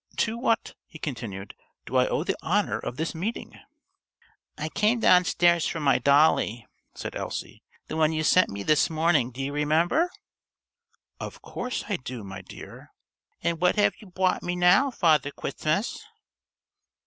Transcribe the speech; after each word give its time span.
"To 0.15 0.35
what," 0.35 0.73
he 0.87 0.97
continued, 0.97 1.53
"do 1.85 1.95
I 1.95 2.07
owe 2.07 2.23
the 2.23 2.35
honour 2.41 2.79
of 2.79 2.97
this 2.97 3.13
meeting?" 3.13 3.53
"I 4.57 4.69
came 4.69 4.99
downstairs 4.99 5.67
for 5.67 5.79
my 5.79 5.99
dolly," 5.99 6.65
said 6.95 7.15
Elsie. 7.15 7.61
"The 7.85 7.95
one 7.95 8.11
you 8.11 8.23
sent 8.23 8.49
me 8.49 8.63
this 8.63 8.89
morning, 8.89 9.29
do 9.29 9.43
you 9.43 9.53
remember?" 9.53 10.09
"Of 11.19 11.43
course 11.43 11.83
I 11.87 11.97
do, 11.97 12.23
my 12.23 12.41
dear." 12.41 12.91
"And 13.43 13.61
what 13.61 13.75
have 13.75 13.93
you 13.99 14.07
bwought 14.07 14.41
me 14.41 14.55
now, 14.55 14.89
Father 14.89 15.29
Kwistmas?" 15.31 15.99